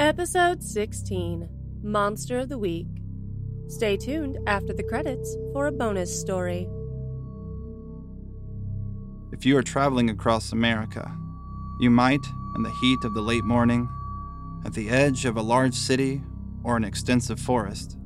[0.00, 1.46] Episode 16
[1.82, 2.86] Monster of the Week.
[3.68, 6.66] Stay tuned after the credits for a bonus story.
[9.30, 11.14] If you are traveling across America,
[11.80, 12.24] you might,
[12.56, 13.90] in the heat of the late morning,
[14.64, 16.22] at the edge of a large city
[16.64, 17.98] or an extensive forest,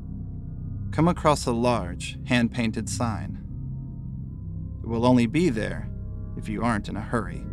[0.91, 3.39] come across a large, hand painted sign.
[4.83, 5.89] It will only be there
[6.37, 7.47] if you aren't in a hurry.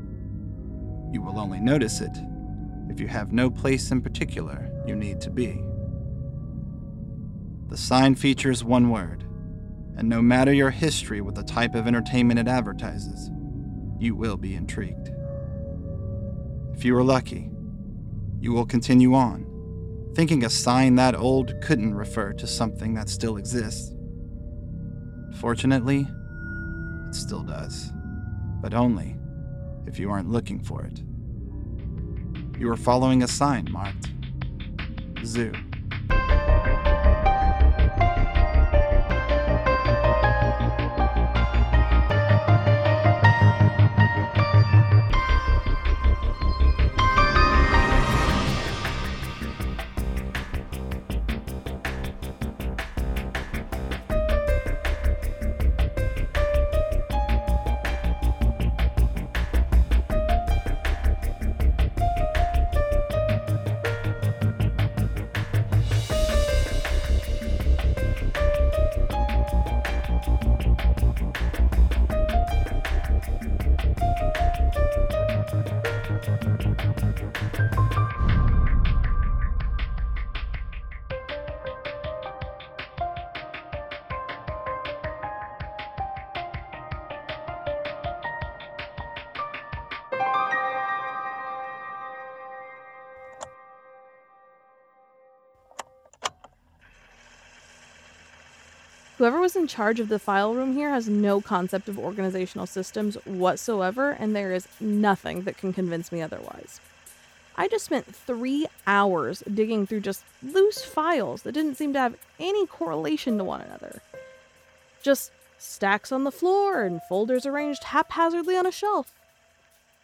[1.11, 2.17] You will only notice it
[2.91, 5.63] if you have no place in particular you need to be.
[7.69, 9.23] The sign features one word,
[9.95, 13.31] and no matter your history with the type of entertainment it advertises,
[13.97, 15.09] you will be intrigued.
[16.73, 17.49] If you are lucky,
[18.41, 23.37] you will continue on, thinking a sign that old couldn't refer to something that still
[23.37, 23.93] exists.
[25.39, 26.07] Fortunately,
[27.07, 27.93] it still does,
[28.61, 29.17] but only
[29.85, 31.03] if you aren't looking for it.
[32.61, 34.11] You are following a sign marked
[35.25, 35.51] Zoo.
[99.21, 103.23] Whoever was in charge of the file room here has no concept of organizational systems
[103.25, 106.81] whatsoever, and there is nothing that can convince me otherwise.
[107.55, 112.17] I just spent three hours digging through just loose files that didn't seem to have
[112.39, 114.01] any correlation to one another.
[115.03, 119.13] Just stacks on the floor and folders arranged haphazardly on a shelf.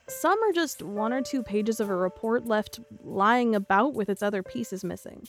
[0.06, 4.22] Some are just one or two pages of a report left lying about with its
[4.22, 5.28] other pieces missing.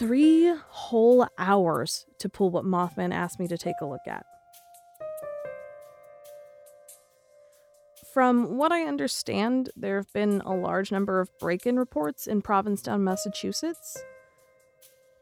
[0.00, 4.24] Three whole hours to pull what Mothman asked me to take a look at.
[8.14, 12.40] From what I understand, there have been a large number of break in reports in
[12.40, 14.02] Provincetown, Massachusetts.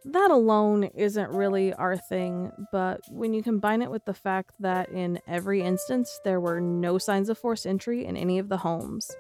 [0.05, 4.91] That alone isn't really our thing, but when you combine it with the fact that
[4.91, 9.11] in every instance there were no signs of forced entry in any of the homes,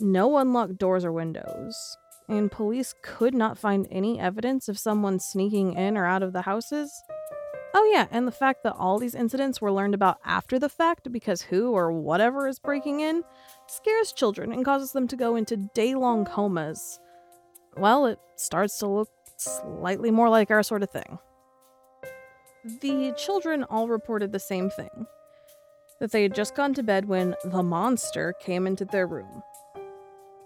[0.00, 1.96] no unlocked doors or windows,
[2.28, 6.42] and police could not find any evidence of someone sneaking in or out of the
[6.42, 6.92] houses.
[7.74, 11.12] Oh, yeah, and the fact that all these incidents were learned about after the fact
[11.12, 13.22] because who or whatever is breaking in
[13.66, 16.98] scares children and causes them to go into day long comas.
[17.76, 21.18] Well, it starts to look slightly more like our sort of thing.
[22.80, 25.06] The children all reported the same thing
[26.00, 29.42] that they had just gone to bed when the monster came into their room.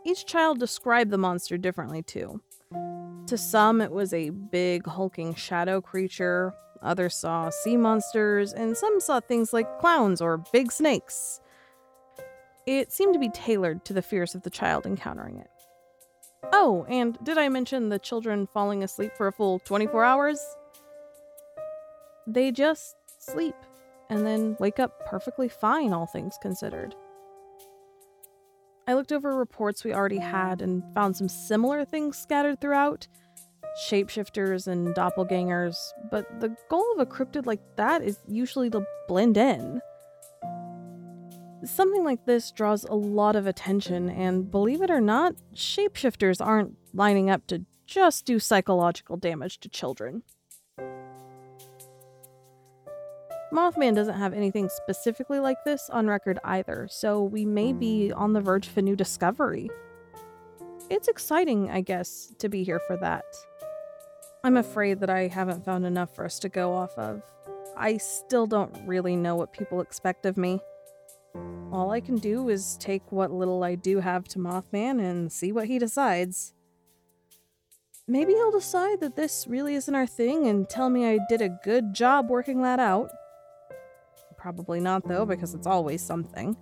[0.05, 2.41] Each child described the monster differently, too.
[3.27, 8.99] To some, it was a big, hulking shadow creature, others saw sea monsters, and some
[9.01, 11.41] saw things like clowns or big snakes.
[12.67, 15.51] It seemed to be tailored to the fears of the child encountering it.
[16.53, 20.41] Oh, and did I mention the children falling asleep for a full 24 hours?
[22.27, 23.55] They just sleep
[24.09, 26.95] and then wake up perfectly fine, all things considered.
[28.91, 33.07] I looked over reports we already had and found some similar things scattered throughout
[33.89, 35.77] shapeshifters and doppelgangers,
[36.11, 39.81] but the goal of a cryptid like that is usually to blend in.
[41.63, 46.77] Something like this draws a lot of attention, and believe it or not, shapeshifters aren't
[46.93, 50.25] lining up to just do psychological damage to children.
[53.53, 58.19] Mothman doesn't have anything specifically like this on record either, so we may be hmm.
[58.19, 59.69] on the verge of a new discovery.
[60.89, 63.25] It's exciting, I guess, to be here for that.
[64.43, 67.23] I'm afraid that I haven't found enough for us to go off of.
[67.77, 70.61] I still don't really know what people expect of me.
[71.73, 75.53] All I can do is take what little I do have to Mothman and see
[75.53, 76.55] what he decides.
[78.09, 81.61] Maybe he'll decide that this really isn't our thing and tell me I did a
[81.63, 83.11] good job working that out.
[84.41, 86.57] Probably not, though, because it's always something.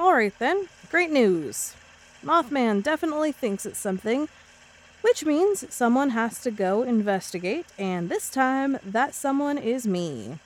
[0.00, 1.76] Alright then, great news.
[2.24, 4.28] Mothman definitely thinks it's something,
[5.02, 10.38] which means someone has to go investigate, and this time that someone is me.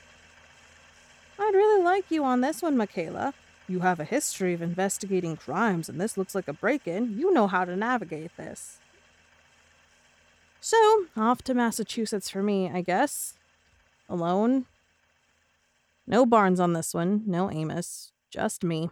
[1.38, 3.32] I'd really like you on this one, McKayla.
[3.66, 7.18] You have a history of investigating crimes, and this looks like a break in.
[7.18, 8.78] You know how to navigate this.
[10.66, 13.34] So, off to Massachusetts for me, I guess.
[14.08, 14.64] Alone.
[16.06, 18.88] No Barnes on this one, no Amos, just me.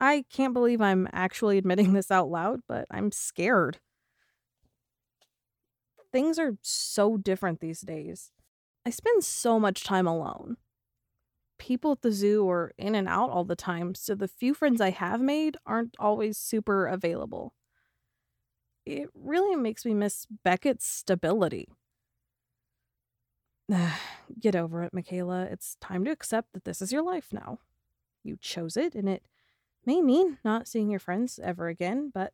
[0.00, 3.78] I can't believe I'm actually admitting this out loud, but I'm scared.
[6.10, 8.32] Things are so different these days.
[8.84, 10.56] I spend so much time alone.
[11.60, 14.80] People at the zoo are in and out all the time, so the few friends
[14.80, 17.54] I have made aren't always super available.
[18.86, 21.68] It really makes me miss Beckett's stability.
[24.40, 25.50] Get over it, McKayla.
[25.50, 27.58] It's time to accept that this is your life now.
[28.22, 29.22] You chose it, and it
[29.86, 32.32] may mean not seeing your friends ever again, but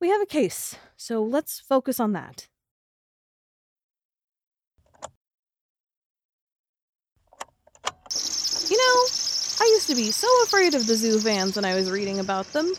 [0.00, 2.48] we have a case, so let's focus on that.
[8.68, 9.06] You know,
[9.60, 12.50] I used to be so afraid of the zoo vans when I was reading about
[12.54, 12.72] them.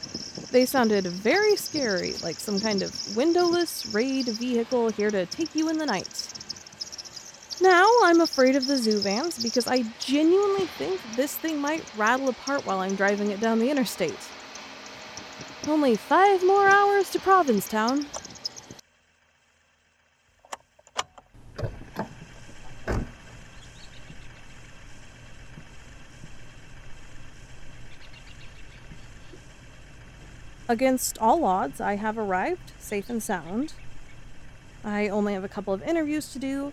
[0.51, 5.69] They sounded very scary, like some kind of windowless raid vehicle here to take you
[5.69, 6.27] in the night.
[7.61, 12.29] Now I'm afraid of the zoo vans because I genuinely think this thing might rattle
[12.29, 14.17] apart while I'm driving it down the interstate.
[15.67, 18.07] Only five more hours to Provincetown.
[30.71, 33.73] Against all odds, I have arrived, safe and sound.
[34.85, 36.71] I only have a couple of interviews to do,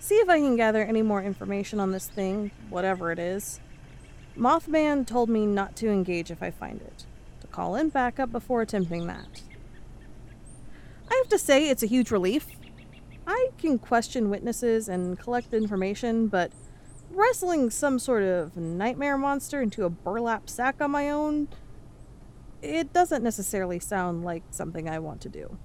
[0.00, 3.60] see if I can gather any more information on this thing, whatever it is.
[4.34, 7.04] Mothman told me not to engage if I find it,
[7.42, 9.42] to call in backup before attempting that.
[11.10, 12.46] I have to say, it's a huge relief.
[13.26, 16.50] I can question witnesses and collect information, but
[17.10, 21.48] wrestling some sort of nightmare monster into a burlap sack on my own,
[22.62, 25.58] it doesn't necessarily sound like something I want to do.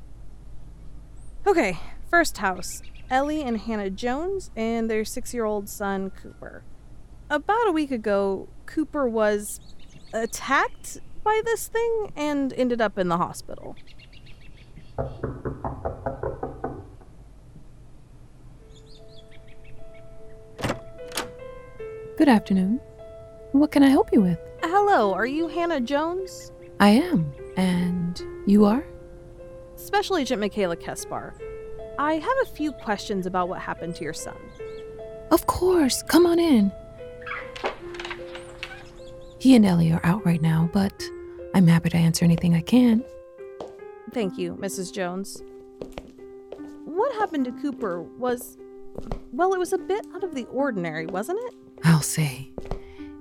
[1.46, 1.78] Okay,
[2.10, 6.64] first house Ellie and Hannah Jones and their six year old son, Cooper.
[7.30, 9.60] About a week ago, Cooper was
[10.14, 13.76] attacked by this thing and ended up in the hospital.
[22.18, 22.82] Good afternoon.
[23.52, 24.40] What can I help you with?
[24.64, 26.52] Hello, are you Hannah Jones?
[26.80, 27.32] I am.
[27.56, 28.86] And you are?
[29.76, 31.34] Special Agent McKayla Kespar.
[32.00, 34.38] I have a few questions about what happened to your son.
[35.32, 36.04] Of course.
[36.04, 36.72] Come on in.
[39.40, 41.04] He and Ellie are out right now, but
[41.54, 43.04] I'm happy to answer anything I can.
[44.12, 44.94] Thank you, Mrs.
[44.94, 45.44] Jones.
[46.86, 48.58] What happened to Cooper was.
[49.32, 51.56] Well, it was a bit out of the ordinary, wasn't it?
[51.84, 52.52] I'll say.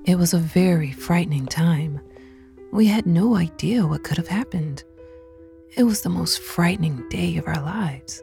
[0.05, 2.01] It was a very frightening time.
[2.73, 4.85] We had no idea what could have happened.
[5.77, 8.23] It was the most frightening day of our lives.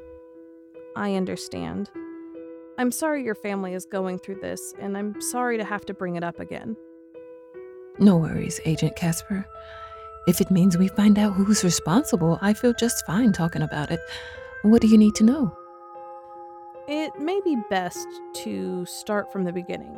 [0.95, 1.89] I understand.
[2.77, 6.15] I'm sorry your family is going through this, and I'm sorry to have to bring
[6.15, 6.75] it up again.
[7.99, 9.45] No worries, Agent Kespar.
[10.27, 13.99] If it means we find out who's responsible, I feel just fine talking about it.
[14.63, 15.55] What do you need to know?
[16.87, 18.07] It may be best
[18.43, 19.97] to start from the beginning.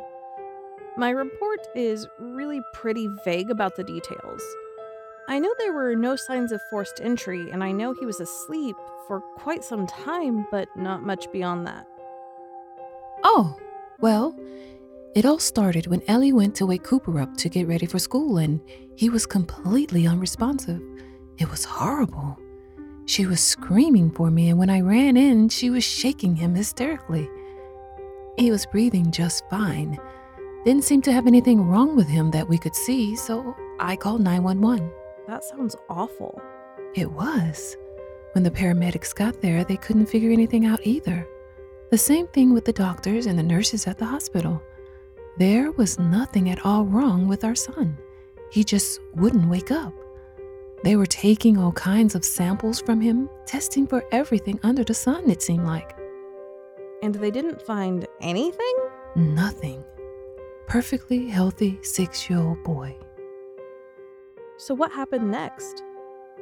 [0.98, 4.42] My report is really pretty vague about the details.
[5.28, 8.76] I know there were no signs of forced entry, and I know he was asleep
[9.06, 11.86] for quite some time, but not much beyond that.
[13.24, 13.56] Oh,
[14.00, 14.34] well,
[15.14, 18.38] it all started when Ellie went to wake Cooper up to get ready for school,
[18.38, 18.60] and
[18.96, 20.80] he was completely unresponsive.
[21.36, 22.38] It was horrible.
[23.04, 27.28] She was screaming for me, and when I ran in, she was shaking him hysterically.
[28.38, 29.98] He was breathing just fine.
[30.66, 34.20] Didn't seem to have anything wrong with him that we could see, so I called
[34.20, 34.90] 911.
[35.28, 36.42] That sounds awful.
[36.96, 37.76] It was.
[38.32, 41.24] When the paramedics got there, they couldn't figure anything out either.
[41.92, 44.60] The same thing with the doctors and the nurses at the hospital.
[45.38, 47.96] There was nothing at all wrong with our son.
[48.50, 49.94] He just wouldn't wake up.
[50.82, 55.30] They were taking all kinds of samples from him, testing for everything under the sun,
[55.30, 55.96] it seemed like.
[57.04, 58.74] And they didn't find anything?
[59.14, 59.84] Nothing.
[60.66, 62.94] Perfectly healthy six year old boy.
[64.58, 65.82] So, what happened next?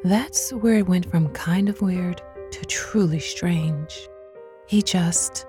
[0.02, 4.08] That's where it went from kind of weird to truly strange.
[4.66, 5.46] He just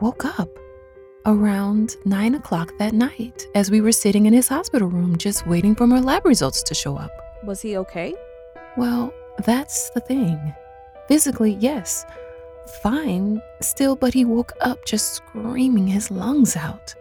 [0.00, 0.48] woke up.
[1.26, 5.74] around 9 o'clock that night as we were sitting in his hospital room just waiting
[5.74, 7.10] for more lab results to show up.
[7.44, 8.14] Was he okay?
[8.76, 9.10] Well,
[9.46, 10.38] that's the thing.
[11.08, 12.04] Physically, yes,
[12.82, 16.94] fine still, but he woke up just screaming his lungs out.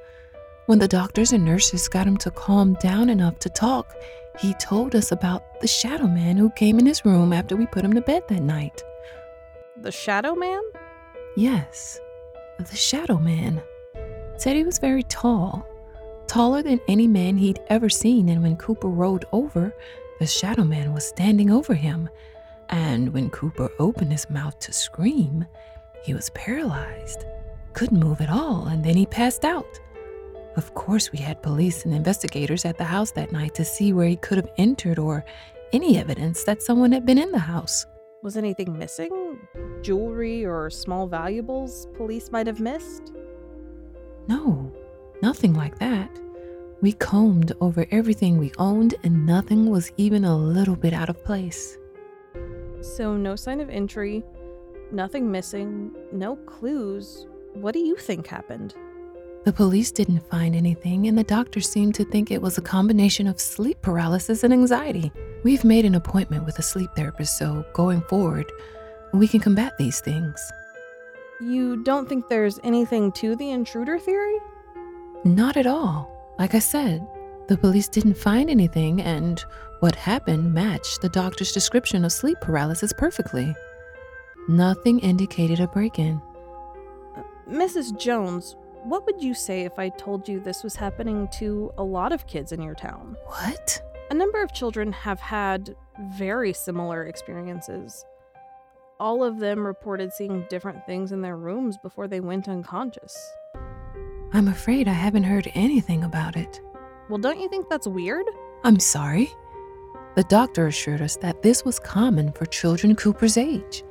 [0.66, 3.94] When the doctors and nurses got him to calm down enough to talk,
[4.40, 7.84] he told us about the shadow man who came in his room after we put
[7.84, 8.82] him to bed that night.
[9.76, 10.62] The Shadow Man?
[11.36, 12.00] Yes,
[12.60, 13.62] the shadow man.
[14.38, 15.68] Said he was very tall,
[16.28, 19.76] taller than any man he'd ever seen, and when Cooper rolled over,
[20.20, 22.08] the shadow man was standing over him.
[22.70, 25.46] And when Cooper opened his mouth to scream,
[26.04, 27.26] he was paralyzed,
[27.74, 29.80] couldn't move at all, and then he passed out.
[30.56, 34.08] Of course, we had police and investigators at the house that night to see where
[34.08, 35.26] he could have entered or
[35.72, 37.86] any evidence that someone had been in the house.
[38.22, 39.40] Was anything missing?
[39.82, 43.12] Jewelry or small valuables police might have missed?
[44.28, 44.72] No,
[45.22, 46.10] nothing like that.
[46.82, 51.24] We combed over everything we owned, and nothing was even a little bit out of
[51.24, 51.78] place.
[52.82, 54.24] So, no sign of entry,
[54.92, 57.26] nothing missing, no clues.
[57.54, 58.76] What do you think happened?
[59.46, 63.28] The police didn't find anything, and the doctor seemed to think it was a combination
[63.28, 65.12] of sleep paralysis and anxiety.
[65.44, 68.50] We've made an appointment with a sleep therapist, so going forward,
[69.14, 70.42] we can combat these things.
[71.42, 74.38] You don't think there's anything to the intruder theory?
[75.26, 76.10] Not at all.
[76.40, 77.06] Like I said,
[77.50, 79.44] the police didn't find anything, and
[79.82, 83.54] what happened matched the doctor's description of sleep paralysis perfectly.
[84.48, 86.22] Nothing indicated a break in.
[87.18, 88.00] Uh, Mrs.
[88.00, 92.12] Jones, what would you say if I told you this was happening to a lot
[92.12, 93.16] of kids in your town?
[93.26, 93.82] What?
[94.12, 95.76] A number of children have had
[96.12, 98.06] very similar experiences.
[99.00, 103.18] All of them reported seeing different things in their rooms before they went unconscious.
[104.34, 106.62] I'm afraid I haven't heard anything about it.
[107.10, 108.26] Well, don't you think that's weird?
[108.64, 109.32] I'm sorry.
[110.16, 113.84] The doctor assured us that this was common for children Cooper's age.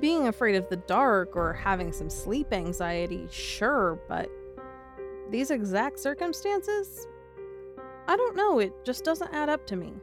[0.00, 4.28] Being afraid of the dark or having some sleep anxiety, sure, but
[5.30, 7.06] these exact circumstances?
[8.08, 9.94] I don't know, it just doesn't add up to me.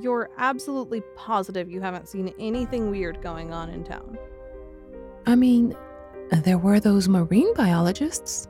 [0.00, 4.18] You're absolutely positive you haven't seen anything weird going on in town.
[5.26, 5.76] I mean,
[6.30, 8.48] there were those marine biologists.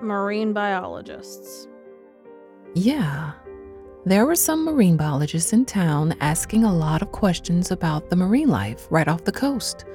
[0.00, 1.68] Marine biologists.
[2.74, 3.32] Yeah.
[4.06, 8.48] There were some marine biologists in town asking a lot of questions about the marine
[8.48, 9.86] life right off the coast.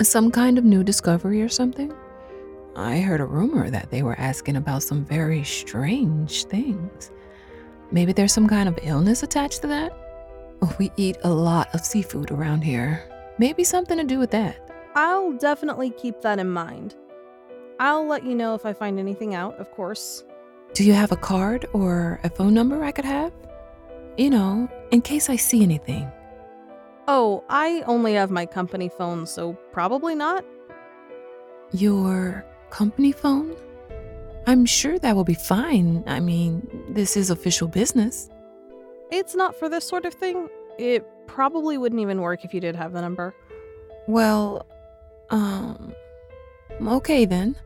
[0.00, 1.92] Some kind of new discovery or something?
[2.74, 7.10] I heard a rumor that they were asking about some very strange things.
[7.90, 9.92] Maybe there's some kind of illness attached to that?
[10.78, 13.04] We eat a lot of seafood around here.
[13.38, 14.56] Maybe something to do with that.
[14.94, 16.96] I'll definitely keep that in mind.
[17.78, 20.24] I'll let you know if I find anything out, of course.
[20.74, 23.32] Do you have a card or a phone number I could have?
[24.16, 26.10] You know, in case I see anything.
[27.06, 30.44] Oh, I only have my company phone, so probably not.
[31.72, 33.56] Your company phone?
[34.46, 36.04] I'm sure that will be fine.
[36.06, 38.30] I mean, this is official business.
[39.10, 40.48] It's not for this sort of thing.
[40.78, 43.34] It probably wouldn't even work if you did have the number.
[44.06, 44.66] Well,
[45.30, 45.94] um,
[46.80, 47.56] okay then.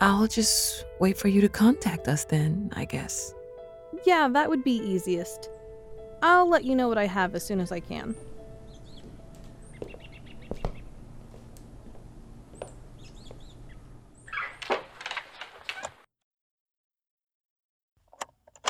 [0.00, 3.32] I'll just wait for you to contact us then, I guess.
[4.04, 5.48] Yeah, that would be easiest.
[6.22, 8.14] I'll let you know what I have as soon as I can.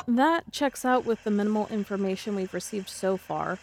[0.07, 3.59] That checks out with the minimal information we've received so far.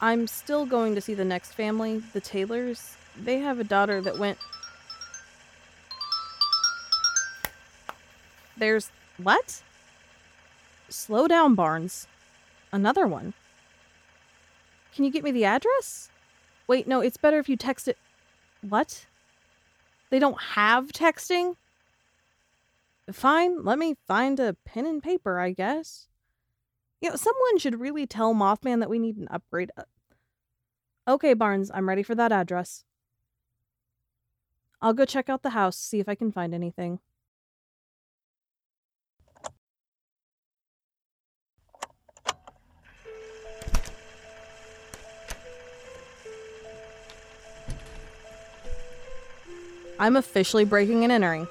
[0.00, 2.96] I'm still going to see the next family, the Taylors.
[3.16, 4.38] They have a daughter that went.
[8.56, 8.90] There's.
[9.16, 9.62] What?
[10.88, 12.06] Slow down, Barnes.
[12.72, 13.34] Another one.
[14.94, 16.10] Can you get me the address?
[16.66, 17.98] Wait, no, it's better if you text it.
[18.60, 19.06] What?
[20.10, 21.56] They don't have texting?
[23.12, 26.08] Fine, let me find a pen and paper, I guess.
[27.00, 29.70] You know, someone should really tell Mothman that we need an upgrade.
[31.06, 32.84] Okay, Barnes, I'm ready for that address.
[34.80, 37.00] I'll go check out the house, see if I can find anything.
[50.04, 51.48] I'm officially breaking and entering.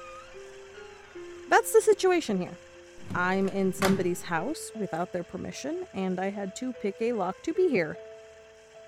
[1.50, 2.56] That's the situation here.
[3.12, 7.52] I'm in somebody's house without their permission, and I had to pick a lock to
[7.52, 7.96] be here.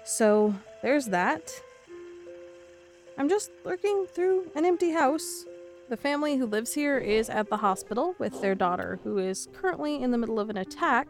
[0.05, 1.51] So, there's that.
[3.19, 5.45] I'm just lurking through an empty house.
[5.89, 10.01] The family who lives here is at the hospital with their daughter, who is currently
[10.01, 11.09] in the middle of an attack.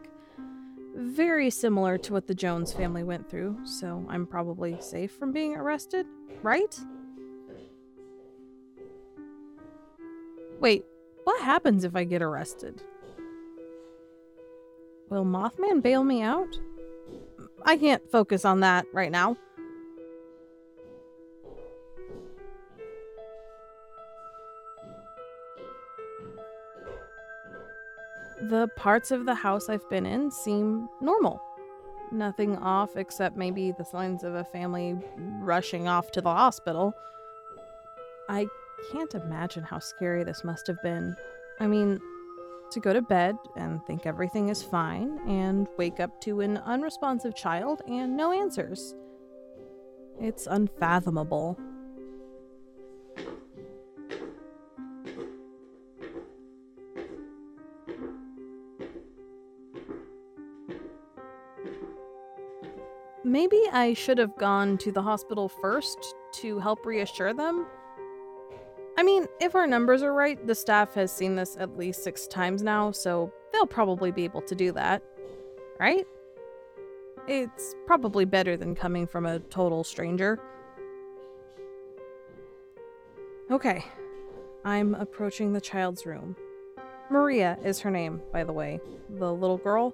[0.95, 5.55] Very similar to what the Jones family went through, so I'm probably safe from being
[5.55, 6.07] arrested,
[6.41, 6.75] right?
[10.59, 10.85] Wait,
[11.23, 12.81] what happens if I get arrested?
[15.09, 16.59] Will Mothman bail me out?
[17.63, 19.37] I can't focus on that right now.
[28.41, 31.41] The parts of the house I've been in seem normal.
[32.11, 34.95] Nothing off except maybe the signs of a family
[35.41, 36.93] rushing off to the hospital.
[38.29, 38.47] I
[38.91, 41.15] can't imagine how scary this must have been.
[41.59, 41.99] I mean,
[42.71, 47.35] to go to bed and think everything is fine and wake up to an unresponsive
[47.35, 48.95] child and no answers.
[50.19, 51.57] It's unfathomable.
[63.23, 67.67] Maybe I should have gone to the hospital first to help reassure them.
[68.97, 72.25] I mean, if our numbers are right, the staff has seen this at least six
[72.25, 75.03] times now, so they'll probably be able to do that.
[75.79, 76.05] Right?
[77.27, 80.39] It's probably better than coming from a total stranger.
[83.51, 83.85] Okay,
[84.65, 86.35] I'm approaching the child's room.
[87.09, 88.79] Maria is her name, by the way.
[89.09, 89.93] The little girl.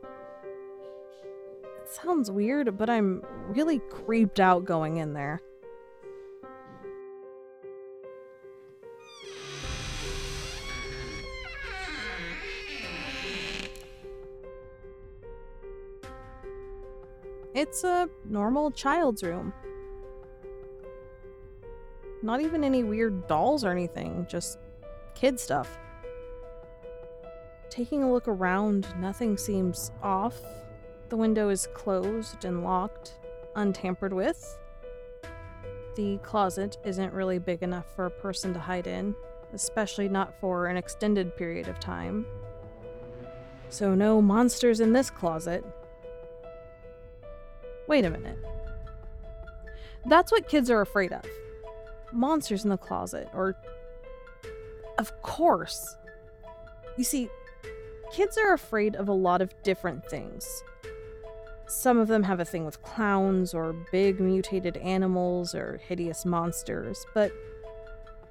[1.82, 5.42] It sounds weird, but I'm really creeped out going in there.
[17.64, 19.54] It's a normal child's room.
[22.22, 24.60] Not even any weird dolls or anything, just
[25.16, 25.78] kid stuff.
[27.70, 30.42] Taking a look around, nothing seems off.
[31.08, 33.14] The window is closed and locked,
[33.56, 34.60] untampered with.
[35.96, 39.16] The closet isn't really big enough for a person to hide in,
[39.54, 42.26] especially not for an extended period of time.
[43.70, 45.64] So, no monsters in this closet.
[47.88, 48.38] Wait a minute.
[50.06, 51.24] That's what kids are afraid of
[52.12, 53.56] monsters in the closet, or.
[54.98, 55.98] Of course.
[56.98, 57.30] You see,
[58.12, 60.64] kids are afraid of a lot of different things.
[61.66, 67.06] Some of them have a thing with clowns, or big mutated animals, or hideous monsters,
[67.16, 67.32] but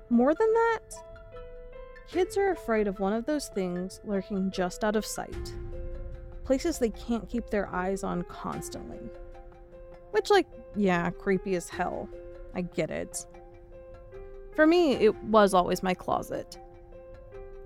[0.09, 0.81] more than that,
[2.07, 5.55] kids are afraid of one of those things lurking just out of sight.
[6.45, 9.01] Places they can't keep their eyes on constantly.
[10.13, 10.47] Which, like,
[10.77, 12.09] yeah, creepy as hell.
[12.55, 13.27] I get it.
[14.55, 16.59] For me, it was always my closet.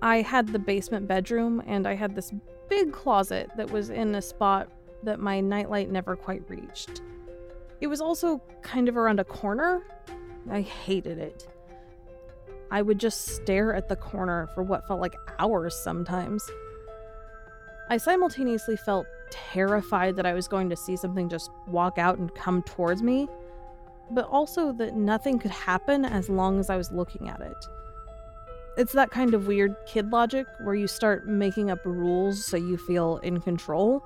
[0.01, 2.31] I had the basement bedroom, and I had this
[2.69, 4.69] big closet that was in a spot
[5.03, 7.01] that my nightlight never quite reached.
[7.81, 9.83] It was also kind of around a corner.
[10.49, 11.47] I hated it.
[12.71, 16.49] I would just stare at the corner for what felt like hours sometimes.
[17.89, 22.33] I simultaneously felt terrified that I was going to see something just walk out and
[22.35, 23.27] come towards me,
[24.11, 27.57] but also that nothing could happen as long as I was looking at it.
[28.77, 32.77] It's that kind of weird kid logic where you start making up rules so you
[32.77, 34.03] feel in control.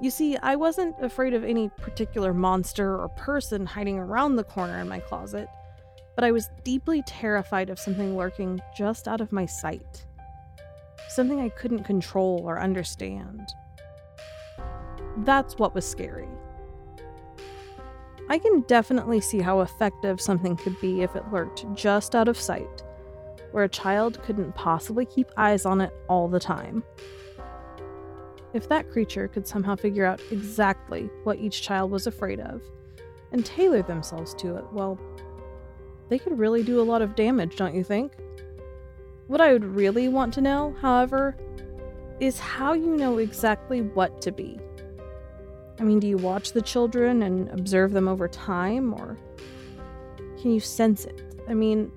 [0.00, 4.78] You see, I wasn't afraid of any particular monster or person hiding around the corner
[4.78, 5.48] in my closet,
[6.14, 10.06] but I was deeply terrified of something lurking just out of my sight
[11.08, 13.48] something I couldn't control or understand.
[15.18, 16.28] That's what was scary.
[18.28, 22.38] I can definitely see how effective something could be if it lurked just out of
[22.38, 22.82] sight,
[23.52, 26.84] where a child couldn't possibly keep eyes on it all the time.
[28.52, 32.62] If that creature could somehow figure out exactly what each child was afraid of
[33.32, 34.98] and tailor themselves to it, well,
[36.08, 38.12] they could really do a lot of damage, don't you think?
[39.28, 41.36] What I would really want to know, however,
[42.18, 44.58] is how you know exactly what to be.
[45.78, 49.18] I mean, do you watch the children and observe them over time, or
[50.40, 51.22] can you sense it?
[51.46, 51.92] I mean,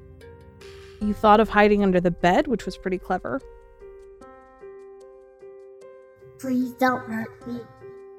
[1.00, 3.42] you thought of hiding under the bed, which was pretty clever.
[6.38, 7.62] Please don't hurt me.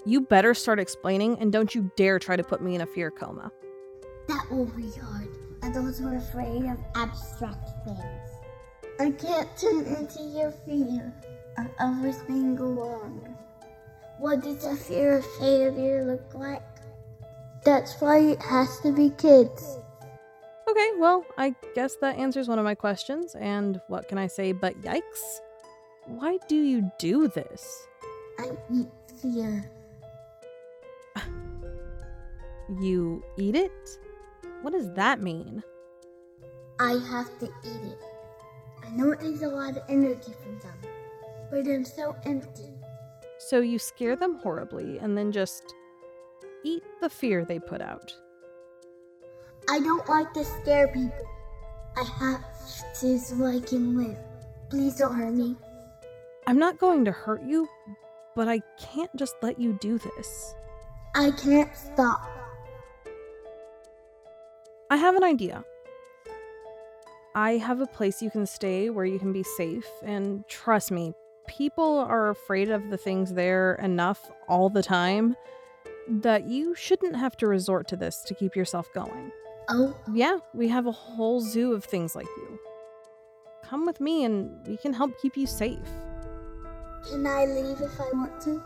[0.07, 3.11] You better start explaining, and don't you dare try to put me in a fear
[3.11, 3.53] coma.
[4.27, 5.29] That will be hard.
[5.63, 8.42] Adults are afraid of abstract things.
[9.03, 11.13] I can't turn into your fear
[11.59, 13.37] of everything go wrong.
[14.19, 16.63] What does a fear of failure look like?
[17.65, 19.81] That's why it has to be kids.
[20.71, 23.35] Okay, well, I guess that answers one of my questions.
[23.35, 25.41] And what can I say but yikes?
[26.07, 27.89] Why do you do this?
[28.39, 28.89] I eat
[29.21, 29.69] fear.
[32.81, 33.99] You eat it?
[34.63, 35.65] What does that mean?
[36.79, 38.12] I have to eat it.
[38.85, 40.79] I know it takes a lot of energy from them,
[41.51, 42.71] but I'm so empty.
[43.39, 45.75] So you scare them horribly and then just
[46.65, 48.15] eat the fear they put out.
[49.69, 51.27] I don't like to scare people.
[51.97, 52.45] I have
[53.01, 54.19] to so I can live.
[54.71, 55.57] Please don't hurt me.
[56.47, 57.69] I'm not going to hurt you,
[58.35, 60.55] but I can't just let you do this.
[61.15, 62.29] I can't stop.
[64.91, 65.65] I have an idea.
[67.35, 71.15] I have a place you can stay where you can be safe, and trust me,
[71.47, 75.37] people are afraid of the things there enough all the time
[76.09, 79.31] that you shouldn't have to resort to this to keep yourself going.
[79.69, 82.59] Oh, Yeah, we have a whole zoo of things like you.
[83.65, 85.79] Come with me and we can help keep you safe.
[87.09, 88.63] can I leave if I want to?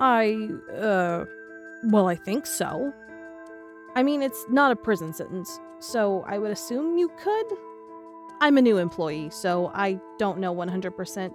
[0.00, 1.24] I, uh,
[1.84, 2.92] well, I think so.
[3.94, 7.46] I mean, it's not a prison sentence, so I would assume you could.
[8.40, 11.32] I'm a new employee, so I don't know 100%,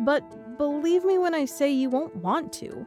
[0.00, 2.86] but believe me when I say you won't want to.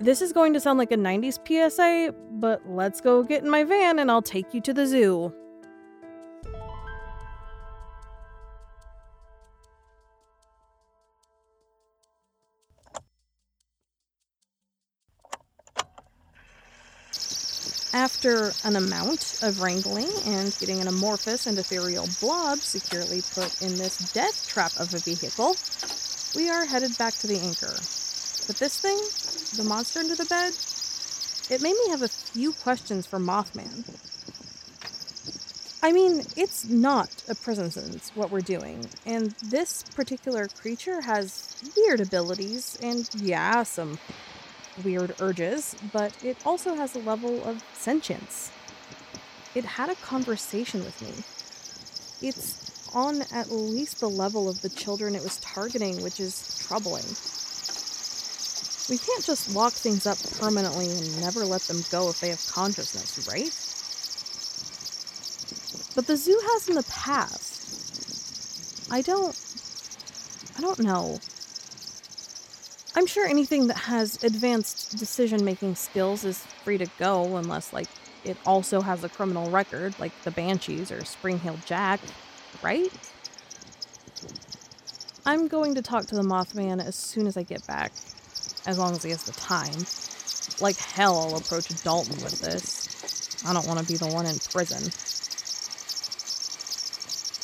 [0.00, 3.64] This is going to sound like a 90s PSA, but let's go get in my
[3.64, 5.32] van and I'll take you to the zoo.
[18.22, 23.78] After an amount of wrangling and getting an amorphous and ethereal blob securely put in
[23.78, 25.56] this death trap of a vehicle,
[26.36, 27.72] we are headed back to the anchor.
[28.46, 28.98] But this thing,
[29.56, 30.52] the monster under the bed,
[31.48, 33.88] it made me have a few questions for Mothman.
[35.82, 41.56] I mean, it's not a prison sentence, what we're doing, and this particular creature has
[41.74, 43.98] weird abilities and, yeah, some
[44.84, 48.50] weird urges, but it also has a level of sentience.
[49.54, 51.24] It had a conversation with me.
[52.26, 57.04] It's on at least the level of the children it was targeting, which is troubling.
[58.88, 62.44] We can't just lock things up permanently and never let them go if they have
[62.48, 63.54] consciousness, right?
[65.94, 68.90] But the zoo has in the past.
[68.90, 69.38] I don't.
[70.56, 71.18] I don't know.
[72.96, 77.88] I'm sure anything that has advanced decision making skills is free to go unless, like,
[78.24, 82.00] it also has a criminal record, like the Banshees or Spring-heeled Jack,
[82.62, 82.92] right?
[85.24, 87.92] I'm going to talk to the Mothman as soon as I get back,
[88.66, 89.86] as long as he has the time.
[90.60, 93.44] Like hell, I'll approach Dalton with this.
[93.46, 94.92] I don't want to be the one in prison.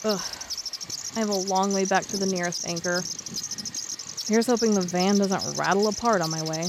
[0.05, 0.21] Ugh.
[1.17, 3.03] I have a long way back to the nearest anchor.
[4.29, 6.69] Here's hoping the van doesn't rattle apart on my way.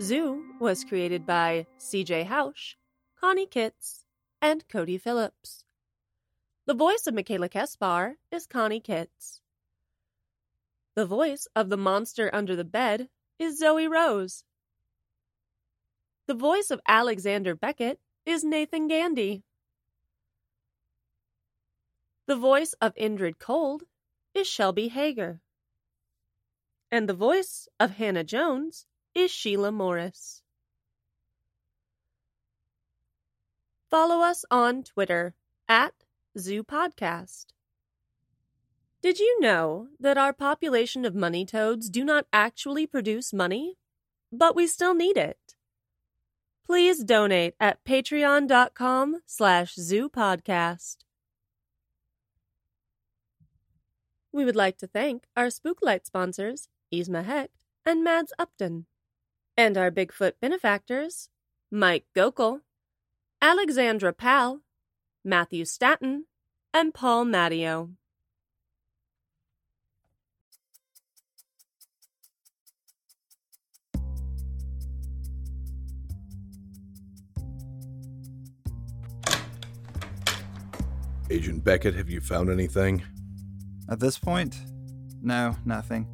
[0.00, 2.76] Zoo was created by CJ Housh,
[3.20, 4.06] Coni Kitts,
[4.40, 5.64] and Codi Phillips.
[6.64, 9.39] The voice of McKayla Kespar is Coni Kitts.
[10.96, 14.44] The voice of the monster under the bed is Zoe Rose.
[16.26, 19.42] The voice of Alexander Beckett is Nathan Gandy.
[22.26, 23.82] The voice of Indrid Cold
[24.34, 25.40] is Shelby Heger.
[26.90, 30.42] And the voice of Hannah Jones is Sheila Morris.
[33.88, 35.34] Follow us on Twitter
[35.68, 35.94] at
[36.38, 37.46] Zoo Podcast.
[39.02, 43.78] Did you know that our population of money toads do not actually produce money?
[44.30, 45.56] But we still need it.
[46.66, 50.98] Please donate at patreon.com slash zoopodcast.
[54.32, 57.50] We would like to thank our Spooklight sponsors, Yzma Hecht
[57.84, 58.86] and Mads Upton,
[59.56, 61.30] and our Bigfoot benefactors,
[61.72, 62.60] Mike Gokel,
[63.42, 64.60] Alexandra Pal,
[65.24, 66.26] Matthew Staton,
[66.72, 67.96] and Paul Mattio.
[81.30, 83.02] Agent Beckett, have you found anything?
[83.88, 84.56] At this point,
[85.22, 86.08] no, nothing.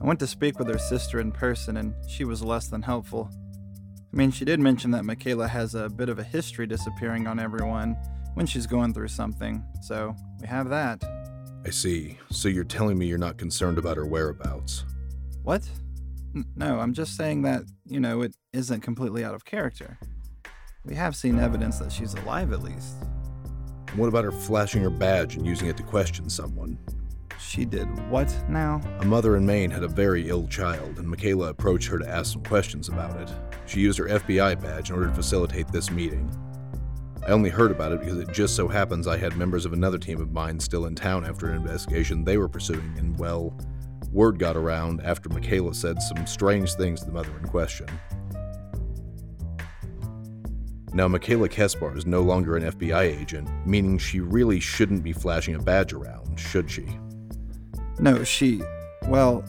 [0.00, 3.30] I went to speak with her sister in person, and she was less than helpful.
[4.12, 7.40] I mean, she did mention that McKayla has a bit of a history disappearing on
[7.40, 7.96] everyone
[8.34, 11.02] when she's going through something, so we have that.
[11.66, 12.16] I see.
[12.30, 14.84] So you're telling me you're not concerned about her whereabouts?
[15.42, 15.68] What?
[16.36, 19.98] N- no, I'm just saying that, you know, it isn't completely out of character.
[20.84, 22.94] We have seen evidence that she's alive at least.
[23.96, 26.78] What about her flashing her badge and using it to question someone?
[27.40, 28.80] She did what now?
[29.00, 32.32] A mother in Maine had a very ill child, and McKayla approached her to ask
[32.32, 33.30] some questions about it.
[33.66, 36.30] She used her FBI badge in order to facilitate this meeting.
[37.26, 39.98] I only heard about it because it just so happens I had members of another
[39.98, 43.56] team of mine still in town after an investigation they were pursuing, and well,
[44.12, 47.86] word got around after McKayla said some strange things to the mother in question.
[50.92, 55.54] Now, McKayla Kespar is no longer an FBI agent, meaning she really shouldn't be flashing
[55.54, 56.98] a badge around, should she?
[57.98, 58.62] No, she.
[59.06, 59.44] Well,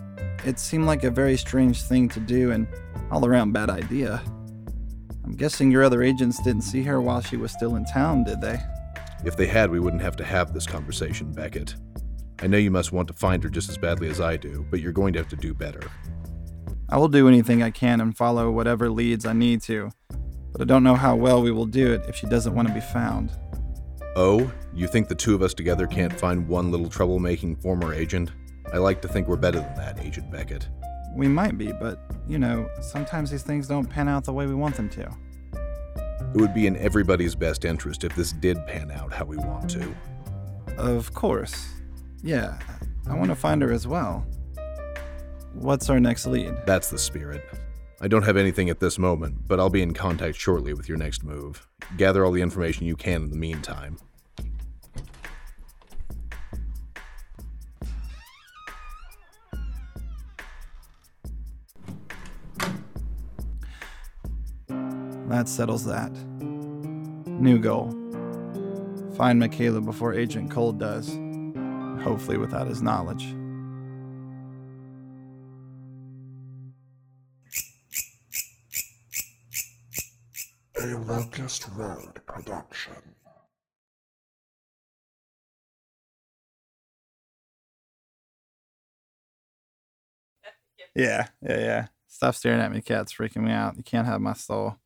[0.45, 2.67] it seemed like a very strange thing to do and
[3.11, 4.21] all around bad idea.
[5.23, 8.41] I'm guessing your other agents didn't see her while she was still in town, did
[8.41, 8.59] they?
[9.23, 11.75] If they had, we wouldn't have to have this conversation, Beckett.
[12.41, 14.79] I know you must want to find her just as badly as I do, but
[14.79, 15.81] you're going to have to do better.
[16.89, 19.91] I will do anything I can and follow whatever leads I need to,
[20.51, 22.73] but I don't know how well we will do it if she doesn't want to
[22.73, 23.31] be found.
[24.15, 28.31] Oh, you think the two of us together can't find one little troublemaking former agent?
[28.73, 30.67] I like to think we're better than that, Agent Beckett.
[31.15, 34.53] We might be, but, you know, sometimes these things don't pan out the way we
[34.55, 35.09] want them to.
[36.33, 39.69] It would be in everybody's best interest if this did pan out how we want
[39.71, 39.95] to.
[40.77, 41.69] Of course.
[42.21, 42.59] Yeah,
[43.07, 44.25] I want to find her as well.
[45.53, 46.55] What's our next lead?
[46.65, 47.43] That's the spirit.
[48.01, 50.97] I don't have anything at this moment, but I'll be in contact shortly with your
[50.97, 51.67] next move.
[51.97, 53.97] Gather all the information you can in the meantime.
[65.27, 66.11] That settles that.
[66.41, 67.91] New goal.
[69.15, 71.09] Find McKayla before Agent Cold does.
[72.01, 73.35] Hopefully without his knowledge.
[80.81, 82.93] A Locust Road production.
[90.95, 91.87] Yeah, yeah, yeah.
[92.07, 93.77] Stop staring at me, cat's freaking me out.
[93.77, 94.77] You can't have my soul.